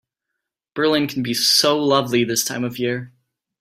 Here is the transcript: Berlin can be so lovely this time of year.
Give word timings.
Berlin 0.73 1.05
can 1.05 1.21
be 1.21 1.35
so 1.35 1.77
lovely 1.77 2.23
this 2.23 2.43
time 2.43 2.63
of 2.63 2.79
year. 2.79 3.13